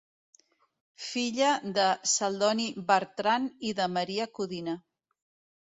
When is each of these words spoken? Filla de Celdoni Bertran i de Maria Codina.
Filla 1.07 1.49
de 1.75 1.85
Celdoni 2.13 2.67
Bertran 2.89 3.47
i 3.73 3.77
de 3.83 3.89
Maria 4.01 4.29
Codina. 4.41 4.79